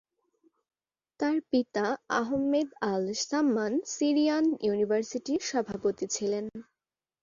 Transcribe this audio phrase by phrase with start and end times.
[1.19, 1.85] তার পিতা
[2.19, 6.45] Ahmed Al-Samman Syrian ইউনিভার্সিটির সভাপতি ছিলেন।